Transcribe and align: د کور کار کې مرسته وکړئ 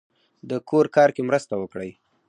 د 0.49 0.51
کور 0.69 0.85
کار 0.95 1.09
کې 1.15 1.21
مرسته 1.29 1.53
وکړئ 1.57 1.91